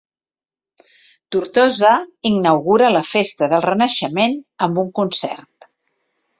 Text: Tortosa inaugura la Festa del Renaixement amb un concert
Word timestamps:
Tortosa 1.35 1.91
inaugura 2.31 2.91
la 2.95 3.05
Festa 3.11 3.53
del 3.55 3.63
Renaixement 3.71 4.37
amb 4.69 4.85
un 4.87 4.93
concert 5.03 5.73